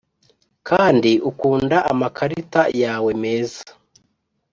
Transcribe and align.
kandi 0.67 1.11
ukunda 1.29 1.77
amakarita 1.91 2.61
yawe 2.83 3.11
meza. 3.23 3.63